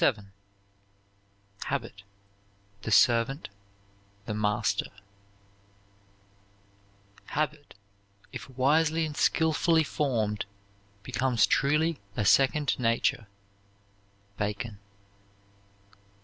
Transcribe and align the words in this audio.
CHAPTER 0.01 0.21
XLVII 0.21 0.31
HABIT 1.65 2.03
THE 2.81 2.89
SERVANT, 2.89 3.49
THE 4.25 4.33
MASTER 4.33 4.87
Habit, 7.27 7.75
if 8.33 8.49
wisely 8.49 9.05
and 9.05 9.15
skilfully 9.15 9.83
formed, 9.83 10.47
becomes 11.03 11.45
truly 11.45 11.99
a 12.17 12.25
second 12.25 12.79
nature. 12.79 13.27
BACON. 14.39 14.79